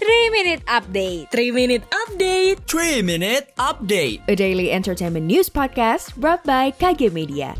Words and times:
3 0.00 0.32
Minute 0.32 0.64
Update 0.64 1.28
3 1.28 1.52
Minute 1.52 1.84
Update 1.92 2.56
3 2.64 3.04
Minute 3.04 3.52
Update 3.60 4.24
A 4.24 4.32
daily 4.32 4.72
entertainment 4.72 5.28
news 5.28 5.52
podcast 5.52 6.16
brought 6.16 6.40
by 6.48 6.72
KG 6.72 7.12
Media 7.12 7.52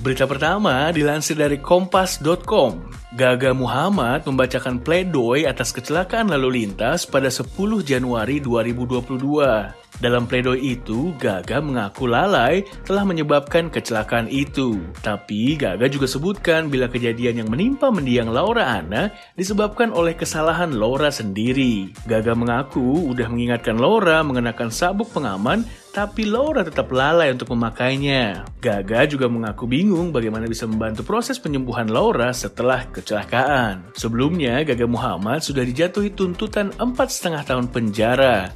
Berita 0.00 0.24
pertama 0.24 0.88
dilansir 0.94 1.34
dari 1.36 1.58
kompas.com. 1.58 2.88
Gaga 3.18 3.50
Muhammad 3.50 4.24
membacakan 4.30 4.78
pledoi 4.78 5.42
atas 5.42 5.74
kecelakaan 5.74 6.30
lalu 6.30 6.62
lintas 6.62 7.02
pada 7.02 7.26
10 7.26 7.50
Januari 7.82 8.38
2022. 8.38 9.87
Dalam 9.98 10.30
pledoi 10.30 10.78
itu, 10.78 11.10
Gaga 11.18 11.58
mengaku 11.58 12.06
lalai 12.06 12.62
telah 12.86 13.02
menyebabkan 13.02 13.66
kecelakaan 13.66 14.30
itu. 14.30 14.78
Tapi 15.02 15.58
Gaga 15.58 15.90
juga 15.90 16.06
sebutkan 16.06 16.70
bila 16.70 16.86
kejadian 16.86 17.42
yang 17.42 17.48
menimpa 17.50 17.90
mendiang 17.90 18.30
Laura 18.30 18.78
Anna 18.78 19.10
disebabkan 19.34 19.90
oleh 19.90 20.14
kesalahan 20.14 20.70
Laura 20.70 21.10
sendiri. 21.10 21.90
Gaga 22.06 22.38
mengaku 22.38 23.10
udah 23.10 23.26
mengingatkan 23.26 23.74
Laura 23.74 24.22
mengenakan 24.22 24.70
sabuk 24.70 25.10
pengaman 25.10 25.66
tapi 25.98 26.30
Laura 26.30 26.62
tetap 26.62 26.94
lalai 26.94 27.34
untuk 27.34 27.58
memakainya. 27.58 28.46
Gaga 28.62 29.02
juga 29.10 29.26
mengaku 29.26 29.66
bingung 29.66 30.14
bagaimana 30.14 30.46
bisa 30.46 30.62
membantu 30.62 31.02
proses 31.02 31.42
penyembuhan 31.42 31.90
Laura 31.90 32.30
setelah 32.30 32.86
kecelakaan. 32.86 33.82
Sebelumnya, 33.98 34.62
Gaga 34.62 34.86
Muhammad 34.86 35.42
sudah 35.42 35.66
dijatuhi 35.66 36.14
tuntutan 36.14 36.70
4,5 36.78 37.42
tahun 37.42 37.66
penjara. 37.74 38.54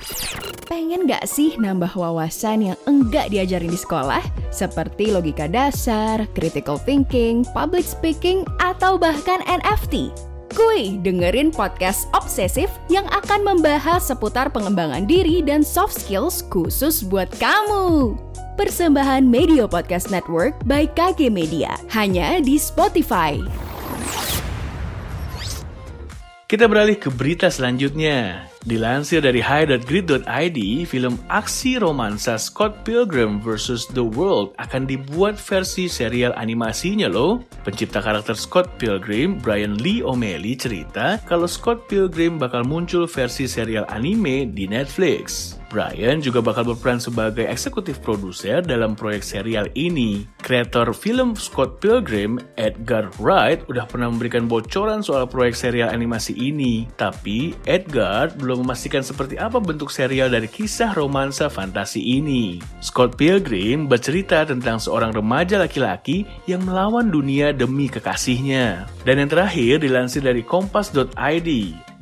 Pengen 0.71 1.11
gak 1.11 1.27
sih 1.27 1.59
nambah 1.59 1.91
wawasan 1.99 2.71
yang 2.71 2.79
enggak 2.87 3.35
diajarin 3.35 3.75
di 3.75 3.81
sekolah? 3.83 4.23
Seperti 4.55 5.11
logika 5.11 5.51
dasar, 5.51 6.23
critical 6.39 6.79
thinking, 6.79 7.43
public 7.51 7.83
speaking, 7.83 8.47
atau 8.63 8.95
bahkan 8.95 9.43
NFT? 9.51 10.15
Kuy, 10.53 11.01
dengerin 11.01 11.49
podcast 11.49 12.13
obsesif 12.13 12.69
yang 12.93 13.09
akan 13.09 13.41
membahas 13.41 14.05
seputar 14.05 14.53
pengembangan 14.53 15.09
diri 15.09 15.41
dan 15.41 15.65
soft 15.65 15.97
skills 15.97 16.45
khusus 16.53 17.01
buat 17.01 17.33
kamu. 17.41 18.13
Persembahan 18.61 19.25
Media 19.25 19.65
Podcast 19.65 20.13
Network 20.13 20.53
by 20.69 20.85
KG 20.93 21.33
Media, 21.33 21.73
hanya 21.97 22.37
di 22.45 22.61
Spotify. 22.61 23.41
Kita 26.45 26.69
beralih 26.69 27.01
ke 27.01 27.09
berita 27.09 27.49
selanjutnya. 27.49 28.52
Dilansir 28.63 29.19
dari 29.19 29.43
high.grid.id, 29.43 30.59
film 30.87 31.19
aksi 31.27 31.83
romansa 31.83 32.39
Scott 32.39 32.87
Pilgrim 32.87 33.43
vs. 33.43 33.91
The 33.91 34.07
World 34.07 34.55
akan 34.63 34.87
dibuat 34.87 35.35
versi 35.35 35.91
serial 35.91 36.31
animasinya 36.39 37.11
loh. 37.11 37.43
Pencipta 37.67 37.99
karakter 37.99 38.39
Scott 38.39 38.79
Pilgrim, 38.79 39.43
Brian 39.43 39.83
Lee 39.83 39.99
O'Malley 40.07 40.55
cerita 40.55 41.19
kalau 41.27 41.51
Scott 41.51 41.91
Pilgrim 41.91 42.39
bakal 42.39 42.63
muncul 42.63 43.11
versi 43.11 43.51
serial 43.51 43.83
anime 43.91 44.55
di 44.55 44.71
Netflix. 44.71 45.59
Brian 45.73 46.21
juga 46.21 46.45
bakal 46.45 46.69
berperan 46.69 47.01
sebagai 47.01 47.49
eksekutif 47.49 47.97
produser 48.05 48.61
dalam 48.61 48.93
proyek 48.93 49.25
serial 49.25 49.73
ini. 49.73 50.29
Kreator 50.45 50.93
film 50.93 51.33
Scott 51.33 51.81
Pilgrim, 51.81 52.37
Edgar 52.61 53.09
Wright, 53.17 53.65
udah 53.73 53.89
pernah 53.89 54.13
memberikan 54.13 54.45
bocoran 54.45 55.01
soal 55.01 55.25
proyek 55.25 55.57
serial 55.57 55.89
animasi 55.89 56.37
ini. 56.37 56.85
Tapi 57.01 57.57
Edgar 57.65 58.37
belum 58.37 58.52
memastikan 58.57 59.05
seperti 59.05 59.37
apa 59.37 59.61
bentuk 59.61 59.93
serial 59.93 60.33
dari 60.33 60.49
kisah 60.49 60.97
romansa 60.97 61.53
fantasi 61.53 62.01
ini. 62.01 62.59
Scott 62.81 63.21
Pilgrim 63.21 63.87
bercerita 63.87 64.43
tentang 64.49 64.81
seorang 64.81 65.13
remaja 65.13 65.61
laki-laki 65.61 66.25
yang 66.49 66.65
melawan 66.65 67.13
dunia 67.13 67.53
demi 67.55 67.87
kekasihnya. 67.87 68.89
Dan 69.05 69.23
yang 69.23 69.31
terakhir 69.31 69.85
dilansir 69.85 70.25
dari 70.25 70.41
kompas.id. 70.41 71.51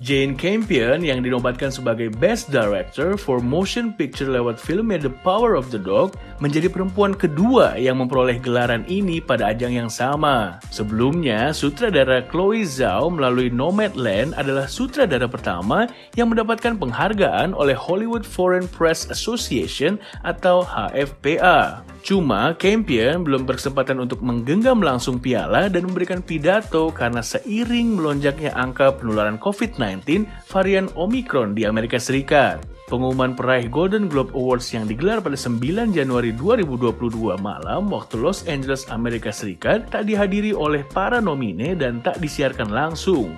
Jane 0.01 0.33
Campion 0.33 1.05
yang 1.05 1.21
dinobatkan 1.21 1.69
sebagai 1.69 2.09
Best 2.09 2.49
Director 2.49 3.21
for 3.21 3.37
Motion 3.37 3.93
Picture 3.93 4.33
lewat 4.33 4.57
filmnya 4.57 4.97
The 4.97 5.13
Power 5.21 5.53
of 5.53 5.69
the 5.69 5.77
Dog 5.77 6.17
menjadi 6.41 6.73
perempuan 6.73 7.13
kedua 7.13 7.77
yang 7.77 8.01
memperoleh 8.01 8.41
gelaran 8.41 8.89
ini 8.89 9.21
pada 9.21 9.53
ajang 9.53 9.77
yang 9.77 9.93
sama. 9.93 10.57
Sebelumnya, 10.73 11.53
sutradara 11.53 12.25
Chloe 12.25 12.65
Zhao 12.65 13.13
melalui 13.13 13.53
Nomadland 13.53 14.33
adalah 14.41 14.65
sutradara 14.73 15.29
pertama 15.29 15.85
yang 16.17 16.33
mendapatkan 16.33 16.81
penghargaan 16.81 17.53
oleh 17.53 17.77
Hollywood 17.77 18.25
Foreign 18.25 18.65
Press 18.73 19.05
Association 19.13 20.01
atau 20.25 20.65
HFPA. 20.65 21.85
Cuma, 22.01 22.57
Campion 22.57 23.21
belum 23.21 23.45
berkesempatan 23.45 24.01
untuk 24.01 24.25
menggenggam 24.25 24.81
langsung 24.81 25.21
piala 25.21 25.69
dan 25.69 25.85
memberikan 25.85 26.25
pidato 26.25 26.89
karena 26.89 27.21
seiring 27.21 28.01
melonjaknya 28.01 28.57
angka 28.57 28.97
penularan 28.97 29.37
COVID-19 29.37 30.25
varian 30.49 30.89
Omicron 30.97 31.53
di 31.53 31.69
Amerika 31.69 32.01
Serikat. 32.01 32.65
Pengumuman 32.91 33.39
peraih 33.39 33.71
Golden 33.71 34.11
Globe 34.11 34.35
Awards 34.35 34.67
yang 34.75 34.83
digelar 34.89 35.23
pada 35.23 35.39
9 35.39 35.95
Januari 35.95 36.35
2022 36.35 37.39
malam 37.39 37.87
waktu 37.87 38.19
Los 38.19 38.43
Angeles, 38.51 38.89
Amerika 38.91 39.31
Serikat 39.31 39.87
tak 39.95 40.11
dihadiri 40.11 40.51
oleh 40.51 40.83
para 40.83 41.23
nomine 41.23 41.79
dan 41.79 42.03
tak 42.03 42.19
disiarkan 42.19 42.75
langsung. 42.75 43.31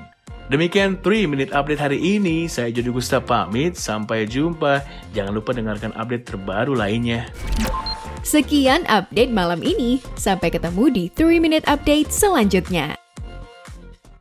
Demikian 0.49 1.01
3 1.05 1.29
Minute 1.29 1.53
Update 1.53 1.85
hari 1.85 2.01
ini. 2.01 2.49
Saya 2.49 2.73
Jody 2.73 2.91
Gusta 2.93 3.21
pamit. 3.21 3.77
Sampai 3.77 4.25
jumpa. 4.25 4.85
Jangan 5.13 5.33
lupa 5.33 5.53
dengarkan 5.53 5.93
update 5.97 6.29
terbaru 6.29 6.73
lainnya. 6.73 7.29
Sekian 8.23 8.87
update 8.87 9.35
malam 9.35 9.67
ini. 9.67 9.99
Sampai 10.15 10.55
ketemu 10.55 10.85
di 10.95 11.05
3 11.11 11.43
Minute 11.43 11.67
Update 11.67 12.15
selanjutnya. 12.15 13.02